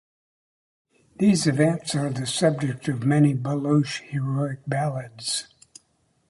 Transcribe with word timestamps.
These 1.17 1.45
events 1.45 1.93
are 1.93 2.09
the 2.09 2.25
subject 2.25 2.87
of 2.87 3.05
many 3.05 3.35
baloch 3.35 4.01
heroic 4.09 4.61
ballads. 4.65 5.45